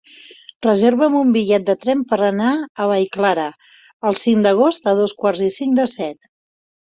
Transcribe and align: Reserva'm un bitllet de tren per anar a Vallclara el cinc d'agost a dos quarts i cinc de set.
Reserva'm 0.65 1.17
un 1.19 1.33
bitllet 1.33 1.67
de 1.67 1.73
tren 1.83 1.99
per 2.13 2.17
anar 2.27 2.53
a 2.55 2.87
Vallclara 2.91 3.45
el 4.11 4.17
cinc 4.23 4.43
d'agost 4.49 4.89
a 4.93 4.95
dos 5.03 5.13
quarts 5.23 5.45
i 5.49 5.53
cinc 5.61 5.77
de 5.81 5.89
set. 5.93 6.19